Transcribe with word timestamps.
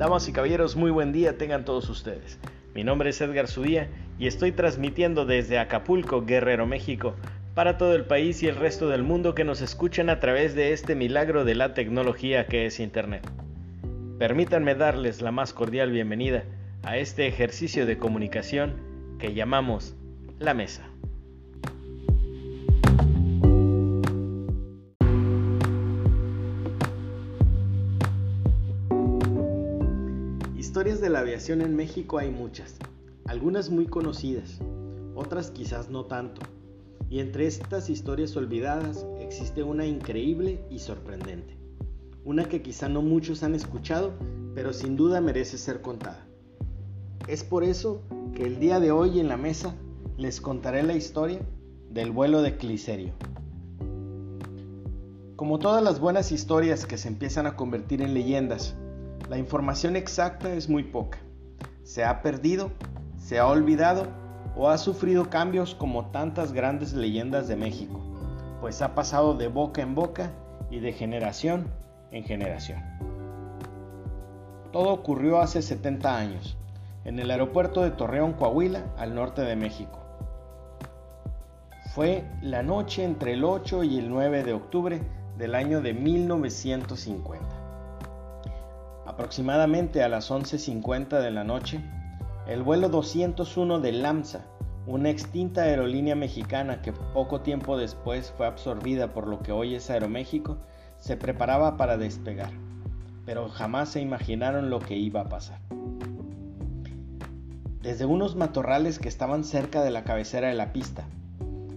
Damas 0.00 0.26
y 0.28 0.32
caballeros, 0.32 0.76
muy 0.76 0.90
buen 0.90 1.12
día 1.12 1.36
tengan 1.36 1.66
todos 1.66 1.90
ustedes. 1.90 2.38
Mi 2.74 2.84
nombre 2.84 3.10
es 3.10 3.20
Edgar 3.20 3.48
Zubía 3.48 3.90
y 4.18 4.28
estoy 4.28 4.50
transmitiendo 4.50 5.26
desde 5.26 5.58
Acapulco, 5.58 6.24
Guerrero, 6.24 6.66
México, 6.66 7.16
para 7.54 7.76
todo 7.76 7.94
el 7.94 8.06
país 8.06 8.42
y 8.42 8.46
el 8.46 8.56
resto 8.56 8.88
del 8.88 9.02
mundo 9.02 9.34
que 9.34 9.44
nos 9.44 9.60
escuchan 9.60 10.08
a 10.08 10.18
través 10.18 10.54
de 10.54 10.72
este 10.72 10.94
milagro 10.94 11.44
de 11.44 11.54
la 11.54 11.74
tecnología 11.74 12.46
que 12.46 12.64
es 12.64 12.80
Internet. 12.80 13.30
Permítanme 14.18 14.74
darles 14.74 15.20
la 15.20 15.32
más 15.32 15.52
cordial 15.52 15.92
bienvenida 15.92 16.44
a 16.82 16.96
este 16.96 17.26
ejercicio 17.26 17.84
de 17.84 17.98
comunicación 17.98 18.76
que 19.18 19.34
llamamos 19.34 19.96
la 20.38 20.54
mesa. 20.54 20.89
Historias 30.70 31.00
de 31.00 31.10
la 31.10 31.18
aviación 31.18 31.62
en 31.62 31.74
México 31.74 32.18
hay 32.18 32.30
muchas, 32.30 32.76
algunas 33.24 33.70
muy 33.70 33.86
conocidas, 33.86 34.60
otras 35.16 35.50
quizás 35.50 35.90
no 35.90 36.04
tanto. 36.04 36.42
Y 37.08 37.18
entre 37.18 37.48
estas 37.48 37.90
historias 37.90 38.36
olvidadas 38.36 39.04
existe 39.18 39.64
una 39.64 39.84
increíble 39.84 40.64
y 40.70 40.78
sorprendente. 40.78 41.58
Una 42.24 42.44
que 42.44 42.62
quizá 42.62 42.88
no 42.88 43.02
muchos 43.02 43.42
han 43.42 43.56
escuchado, 43.56 44.12
pero 44.54 44.72
sin 44.72 44.94
duda 44.94 45.20
merece 45.20 45.58
ser 45.58 45.82
contada. 45.82 46.24
Es 47.26 47.42
por 47.42 47.64
eso 47.64 48.02
que 48.36 48.44
el 48.44 48.60
día 48.60 48.78
de 48.78 48.92
hoy 48.92 49.18
en 49.18 49.26
la 49.26 49.36
mesa 49.36 49.74
les 50.18 50.40
contaré 50.40 50.84
la 50.84 50.94
historia 50.94 51.40
del 51.90 52.12
vuelo 52.12 52.42
de 52.42 52.56
Cliserio. 52.56 53.12
Como 55.34 55.58
todas 55.58 55.82
las 55.82 55.98
buenas 55.98 56.30
historias 56.30 56.86
que 56.86 56.96
se 56.96 57.08
empiezan 57.08 57.48
a 57.48 57.56
convertir 57.56 58.02
en 58.02 58.14
leyendas, 58.14 58.76
la 59.30 59.38
información 59.38 59.94
exacta 59.94 60.52
es 60.52 60.68
muy 60.68 60.82
poca. 60.82 61.18
Se 61.84 62.02
ha 62.02 62.20
perdido, 62.20 62.72
se 63.16 63.38
ha 63.38 63.46
olvidado 63.46 64.08
o 64.56 64.68
ha 64.68 64.76
sufrido 64.76 65.30
cambios 65.30 65.76
como 65.76 66.06
tantas 66.06 66.52
grandes 66.52 66.94
leyendas 66.94 67.46
de 67.46 67.54
México, 67.54 68.00
pues 68.60 68.82
ha 68.82 68.96
pasado 68.96 69.34
de 69.34 69.46
boca 69.46 69.82
en 69.82 69.94
boca 69.94 70.32
y 70.68 70.80
de 70.80 70.92
generación 70.92 71.72
en 72.10 72.24
generación. 72.24 72.82
Todo 74.72 74.92
ocurrió 74.92 75.38
hace 75.38 75.62
70 75.62 76.18
años, 76.18 76.58
en 77.04 77.20
el 77.20 77.30
aeropuerto 77.30 77.82
de 77.82 77.92
Torreón, 77.92 78.32
Coahuila, 78.32 78.82
al 78.98 79.14
norte 79.14 79.42
de 79.42 79.54
México. 79.54 80.00
Fue 81.94 82.24
la 82.42 82.64
noche 82.64 83.04
entre 83.04 83.34
el 83.34 83.44
8 83.44 83.84
y 83.84 83.98
el 83.98 84.10
9 84.10 84.42
de 84.42 84.54
octubre 84.54 85.00
del 85.38 85.54
año 85.54 85.80
de 85.82 85.94
1950. 85.94 87.69
Aproximadamente 89.10 90.04
a 90.04 90.08
las 90.08 90.30
11.50 90.30 91.20
de 91.20 91.32
la 91.32 91.42
noche, 91.42 91.80
el 92.46 92.62
vuelo 92.62 92.88
201 92.88 93.80
de 93.80 93.90
LAMSA, 93.90 94.46
una 94.86 95.10
extinta 95.10 95.62
aerolínea 95.62 96.14
mexicana 96.14 96.80
que 96.80 96.92
poco 96.92 97.40
tiempo 97.40 97.76
después 97.76 98.32
fue 98.36 98.46
absorbida 98.46 99.12
por 99.12 99.26
lo 99.26 99.40
que 99.40 99.50
hoy 99.50 99.74
es 99.74 99.90
Aeroméxico, 99.90 100.58
se 101.00 101.16
preparaba 101.16 101.76
para 101.76 101.96
despegar, 101.96 102.52
pero 103.26 103.48
jamás 103.48 103.88
se 103.88 104.00
imaginaron 104.00 104.70
lo 104.70 104.78
que 104.78 104.96
iba 104.96 105.22
a 105.22 105.28
pasar. 105.28 105.58
Desde 107.82 108.04
unos 108.04 108.36
matorrales 108.36 109.00
que 109.00 109.08
estaban 109.08 109.42
cerca 109.42 109.82
de 109.82 109.90
la 109.90 110.04
cabecera 110.04 110.46
de 110.46 110.54
la 110.54 110.72
pista, 110.72 111.08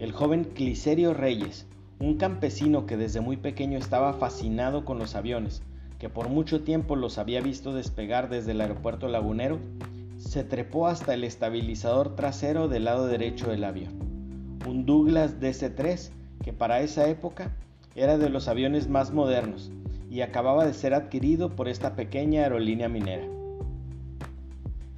el 0.00 0.10
joven 0.10 0.42
Cliserio 0.42 1.14
Reyes, 1.14 1.68
un 2.00 2.16
campesino 2.16 2.86
que 2.86 2.96
desde 2.96 3.20
muy 3.20 3.36
pequeño 3.36 3.78
estaba 3.78 4.14
fascinado 4.14 4.84
con 4.84 4.98
los 4.98 5.14
aviones, 5.14 5.62
que 6.00 6.08
por 6.08 6.30
mucho 6.30 6.62
tiempo 6.62 6.96
los 6.96 7.18
había 7.18 7.42
visto 7.42 7.74
despegar 7.74 8.30
desde 8.30 8.52
el 8.52 8.62
aeropuerto 8.62 9.06
lagunero, 9.06 9.60
se 10.16 10.42
trepó 10.42 10.88
hasta 10.88 11.12
el 11.12 11.24
estabilizador 11.24 12.16
trasero 12.16 12.68
del 12.68 12.86
lado 12.86 13.06
derecho 13.06 13.50
del 13.50 13.64
avión. 13.64 14.58
Un 14.66 14.86
Douglas 14.86 15.40
DC-3 15.40 16.10
que 16.42 16.54
para 16.54 16.80
esa 16.80 17.06
época 17.06 17.54
era 17.94 18.16
de 18.16 18.30
los 18.30 18.48
aviones 18.48 18.88
más 18.88 19.12
modernos 19.12 19.70
y 20.10 20.22
acababa 20.22 20.64
de 20.64 20.72
ser 20.72 20.94
adquirido 20.94 21.54
por 21.54 21.68
esta 21.68 21.94
pequeña 21.94 22.42
aerolínea 22.42 22.88
minera. 22.88 23.26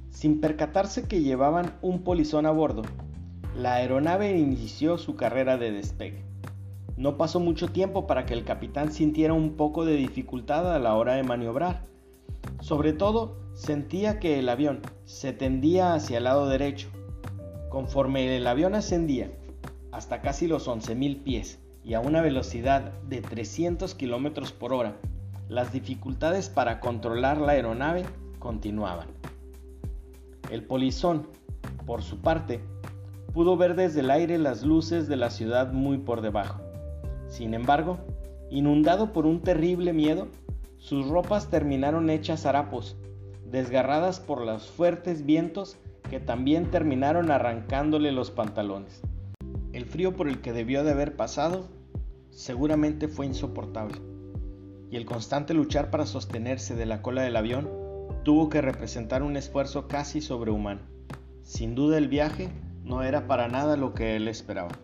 Sin 0.09 0.39
percatarse 0.39 1.07
que 1.07 1.21
llevaban 1.21 1.73
un 1.81 2.03
polizón 2.03 2.45
a 2.45 2.51
bordo, 2.51 2.83
la 3.57 3.75
aeronave 3.75 4.37
inició 4.37 4.97
su 4.97 5.15
carrera 5.17 5.57
de 5.57 5.71
despegue. 5.71 6.32
No 6.95 7.17
pasó 7.17 7.39
mucho 7.39 7.69
tiempo 7.69 8.05
para 8.05 8.25
que 8.25 8.33
el 8.33 8.43
capitán 8.43 8.91
sintiera 8.91 9.33
un 9.33 9.55
poco 9.55 9.83
de 9.83 9.95
dificultad 9.95 10.73
a 10.73 10.79
la 10.79 10.95
hora 10.95 11.15
de 11.15 11.23
maniobrar. 11.23 11.85
Sobre 12.61 12.93
todo, 12.93 13.37
sentía 13.53 14.19
que 14.19 14.37
el 14.39 14.47
avión 14.47 14.81
se 15.05 15.33
tendía 15.33 15.95
hacia 15.95 16.19
el 16.19 16.25
lado 16.25 16.47
derecho. 16.47 16.89
Conforme 17.69 18.37
el 18.37 18.45
avión 18.45 18.75
ascendía 18.75 19.31
hasta 19.91 20.21
casi 20.21 20.47
los 20.47 20.67
11.000 20.67 21.23
pies 21.23 21.59
y 21.83 21.95
a 21.95 21.99
una 21.99 22.21
velocidad 22.21 22.93
de 23.03 23.21
300 23.21 23.95
km 23.95 24.51
por 24.53 24.73
hora, 24.73 24.95
las 25.49 25.73
dificultades 25.73 26.49
para 26.49 26.79
controlar 26.79 27.37
la 27.39 27.53
aeronave 27.53 28.05
continuaban. 28.39 29.07
El 30.51 30.63
polizón, 30.63 31.27
por 31.85 32.03
su 32.03 32.19
parte, 32.19 32.61
pudo 33.33 33.57
ver 33.57 33.75
desde 33.75 34.01
el 34.01 34.11
aire 34.11 34.37
las 34.37 34.63
luces 34.63 35.07
de 35.07 35.15
la 35.15 35.29
ciudad 35.29 35.73
muy 35.73 35.97
por 35.97 36.21
debajo. 36.21 36.61
Sin 37.33 37.55
embargo, 37.55 37.97
inundado 38.51 39.11
por 39.11 39.25
un 39.25 39.41
terrible 39.41 39.91
miedo, 39.91 40.27
sus 40.77 41.07
ropas 41.07 41.49
terminaron 41.49 42.11
hechas 42.11 42.45
harapos, 42.45 42.95
desgarradas 43.49 44.19
por 44.19 44.45
los 44.45 44.69
fuertes 44.69 45.25
vientos 45.25 45.77
que 46.11 46.19
también 46.19 46.69
terminaron 46.69 47.31
arrancándole 47.31 48.11
los 48.11 48.29
pantalones. 48.29 49.01
El 49.71 49.85
frío 49.85 50.15
por 50.15 50.27
el 50.27 50.41
que 50.41 50.53
debió 50.53 50.83
de 50.83 50.91
haber 50.91 51.15
pasado 51.15 51.69
seguramente 52.29 53.07
fue 53.07 53.25
insoportable, 53.25 53.97
y 54.91 54.95
el 54.95 55.05
constante 55.05 55.55
luchar 55.55 55.89
para 55.89 56.05
sostenerse 56.05 56.75
de 56.75 56.85
la 56.85 57.01
cola 57.01 57.23
del 57.23 57.35
avión 57.35 57.67
tuvo 58.23 58.49
que 58.49 58.61
representar 58.61 59.23
un 59.23 59.37
esfuerzo 59.37 59.87
casi 59.87 60.21
sobrehumano. 60.21 60.81
Sin 61.41 61.73
duda 61.73 61.97
el 61.97 62.09
viaje 62.09 62.49
no 62.83 63.01
era 63.01 63.25
para 63.25 63.47
nada 63.47 63.75
lo 63.75 63.95
que 63.95 64.17
él 64.17 64.27
esperaba 64.27 64.82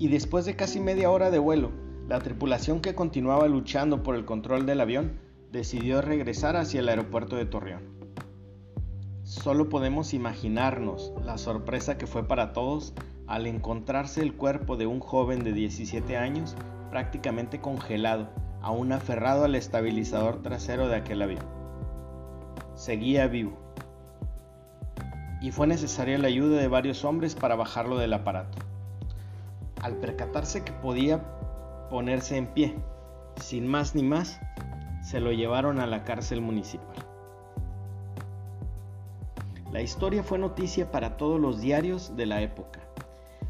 y 0.00 0.08
después 0.08 0.46
de 0.46 0.56
casi 0.56 0.80
media 0.80 1.10
hora 1.10 1.30
de 1.30 1.38
vuelo, 1.38 1.72
la 2.08 2.20
tripulación 2.20 2.80
que 2.80 2.94
continuaba 2.94 3.46
luchando 3.48 4.02
por 4.02 4.16
el 4.16 4.24
control 4.24 4.64
del 4.64 4.80
avión 4.80 5.20
decidió 5.52 6.00
regresar 6.00 6.56
hacia 6.56 6.80
el 6.80 6.88
aeropuerto 6.88 7.36
de 7.36 7.44
Torreón. 7.44 7.82
Solo 9.24 9.68
podemos 9.68 10.14
imaginarnos 10.14 11.12
la 11.22 11.36
sorpresa 11.36 11.98
que 11.98 12.06
fue 12.06 12.26
para 12.26 12.54
todos 12.54 12.94
al 13.26 13.46
encontrarse 13.46 14.22
el 14.22 14.34
cuerpo 14.34 14.78
de 14.78 14.86
un 14.86 15.00
joven 15.00 15.44
de 15.44 15.52
17 15.52 16.16
años 16.16 16.56
prácticamente 16.88 17.60
congelado, 17.60 18.30
aún 18.62 18.92
aferrado 18.92 19.44
al 19.44 19.54
estabilizador 19.54 20.42
trasero 20.42 20.88
de 20.88 20.96
aquel 20.96 21.20
avión. 21.20 21.44
Seguía 22.74 23.26
vivo. 23.26 23.58
Y 25.42 25.50
fue 25.50 25.66
necesaria 25.66 26.16
la 26.16 26.28
ayuda 26.28 26.58
de 26.58 26.68
varios 26.68 27.04
hombres 27.04 27.34
para 27.34 27.54
bajarlo 27.54 27.98
del 27.98 28.14
aparato 28.14 28.69
al 29.82 29.96
percatarse 29.96 30.64
que 30.64 30.72
podía 30.72 31.22
ponerse 31.90 32.36
en 32.36 32.46
pie, 32.46 32.76
sin 33.36 33.66
más 33.66 33.94
ni 33.94 34.02
más, 34.02 34.40
se 35.02 35.20
lo 35.20 35.32
llevaron 35.32 35.80
a 35.80 35.86
la 35.86 36.04
cárcel 36.04 36.40
municipal. 36.40 36.96
La 39.72 39.82
historia 39.82 40.22
fue 40.22 40.38
noticia 40.38 40.90
para 40.90 41.16
todos 41.16 41.40
los 41.40 41.60
diarios 41.60 42.16
de 42.16 42.26
la 42.26 42.42
época. 42.42 42.80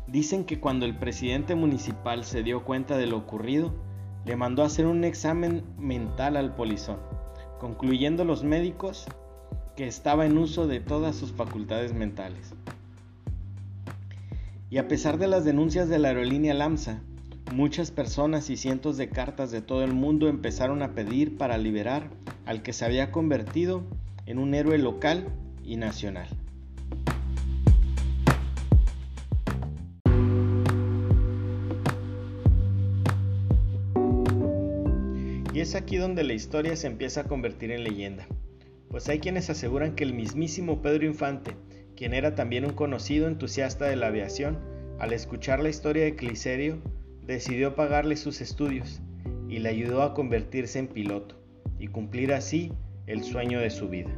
Dicen 0.06 0.44
que 0.44 0.60
cuando 0.60 0.86
el 0.86 0.96
presidente 0.96 1.54
municipal 1.54 2.24
se 2.24 2.42
dio 2.42 2.64
cuenta 2.64 2.96
de 2.96 3.06
lo 3.06 3.16
ocurrido, 3.16 3.72
le 4.24 4.36
mandó 4.36 4.62
a 4.62 4.66
hacer 4.66 4.86
un 4.86 5.04
examen 5.04 5.64
mental 5.78 6.36
al 6.36 6.54
polizón, 6.54 6.98
concluyendo 7.58 8.24
los 8.24 8.44
médicos 8.44 9.06
que 9.76 9.86
estaba 9.86 10.26
en 10.26 10.36
uso 10.36 10.66
de 10.66 10.80
todas 10.80 11.16
sus 11.16 11.32
facultades 11.32 11.94
mentales. 11.94 12.54
Y 14.72 14.78
a 14.78 14.86
pesar 14.86 15.18
de 15.18 15.26
las 15.26 15.44
denuncias 15.44 15.88
de 15.88 15.98
la 15.98 16.08
aerolínea 16.08 16.54
LAMSA, 16.54 17.00
muchas 17.52 17.90
personas 17.90 18.50
y 18.50 18.56
cientos 18.56 18.96
de 18.96 19.08
cartas 19.08 19.50
de 19.50 19.62
todo 19.62 19.82
el 19.82 19.92
mundo 19.92 20.28
empezaron 20.28 20.80
a 20.82 20.94
pedir 20.94 21.36
para 21.36 21.58
liberar 21.58 22.08
al 22.46 22.62
que 22.62 22.72
se 22.72 22.84
había 22.84 23.10
convertido 23.10 23.82
en 24.26 24.38
un 24.38 24.54
héroe 24.54 24.78
local 24.78 25.26
y 25.64 25.74
nacional. 25.74 26.28
Y 35.52 35.58
es 35.58 35.74
aquí 35.74 35.96
donde 35.96 36.22
la 36.22 36.32
historia 36.32 36.76
se 36.76 36.86
empieza 36.86 37.22
a 37.22 37.24
convertir 37.24 37.72
en 37.72 37.82
leyenda, 37.82 38.24
pues 38.88 39.08
hay 39.08 39.18
quienes 39.18 39.50
aseguran 39.50 39.96
que 39.96 40.04
el 40.04 40.14
mismísimo 40.14 40.80
Pedro 40.80 41.06
Infante 41.06 41.56
quien 42.00 42.14
era 42.14 42.34
también 42.34 42.64
un 42.64 42.72
conocido 42.72 43.28
entusiasta 43.28 43.84
de 43.84 43.94
la 43.94 44.06
aviación, 44.06 44.58
al 44.98 45.12
escuchar 45.12 45.60
la 45.60 45.68
historia 45.68 46.02
de 46.02 46.16
Cliserio, 46.16 46.78
decidió 47.26 47.74
pagarle 47.74 48.16
sus 48.16 48.40
estudios 48.40 49.02
y 49.50 49.58
le 49.58 49.68
ayudó 49.68 50.02
a 50.02 50.14
convertirse 50.14 50.78
en 50.78 50.88
piloto 50.88 51.38
y 51.78 51.88
cumplir 51.88 52.32
así 52.32 52.72
el 53.06 53.22
sueño 53.22 53.60
de 53.60 53.68
su 53.68 53.90
vida. 53.90 54.08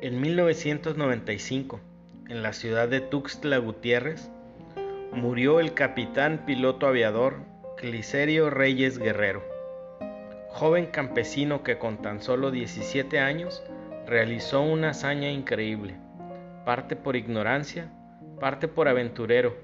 En 0.00 0.22
1995, 0.22 1.80
en 2.30 2.42
la 2.42 2.54
ciudad 2.54 2.88
de 2.88 3.02
Tuxtla 3.02 3.58
Gutiérrez, 3.58 4.30
murió 5.16 5.60
el 5.60 5.72
capitán 5.72 6.42
piloto 6.44 6.86
aviador 6.86 7.38
Cliserio 7.78 8.50
Reyes 8.50 8.98
Guerrero, 8.98 9.42
joven 10.50 10.86
campesino 10.86 11.62
que 11.62 11.78
con 11.78 12.02
tan 12.02 12.20
solo 12.20 12.50
17 12.50 13.18
años 13.18 13.62
realizó 14.06 14.60
una 14.60 14.90
hazaña 14.90 15.30
increíble, 15.30 15.94
parte 16.66 16.96
por 16.96 17.16
ignorancia, 17.16 17.90
parte 18.40 18.68
por 18.68 18.88
aventurero, 18.88 19.56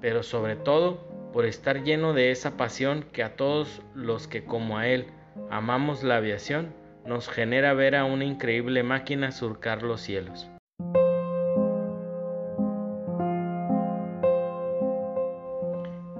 pero 0.00 0.24
sobre 0.24 0.56
todo 0.56 1.06
por 1.32 1.44
estar 1.44 1.84
lleno 1.84 2.12
de 2.12 2.32
esa 2.32 2.56
pasión 2.56 3.04
que 3.12 3.22
a 3.22 3.36
todos 3.36 3.82
los 3.94 4.26
que 4.26 4.44
como 4.44 4.78
a 4.78 4.88
él 4.88 5.06
amamos 5.48 6.02
la 6.02 6.16
aviación, 6.16 6.74
nos 7.06 7.28
genera 7.28 7.72
ver 7.72 7.94
a 7.94 8.04
una 8.04 8.24
increíble 8.24 8.82
máquina 8.82 9.30
surcar 9.30 9.84
los 9.84 10.00
cielos. 10.00 10.50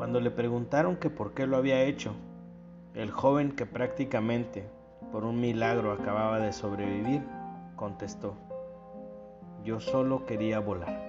Cuando 0.09 0.21
le 0.23 0.31
preguntaron 0.31 0.97
que 0.97 1.11
por 1.11 1.35
qué 1.35 1.47
lo 1.47 1.59
había 1.59 1.83
hecho, 1.83 2.15
el 2.95 3.11
joven 3.11 3.53
que 3.53 3.67
prácticamente 3.67 4.65
por 5.13 5.27
un 5.27 5.39
milagro 5.39 5.93
acababa 5.93 6.39
de 6.39 6.55
sobrevivir, 6.55 7.21
contestó, 7.77 8.35
yo 9.65 9.81
solo 9.81 10.25
quería 10.25 10.61
volar. 10.61 11.08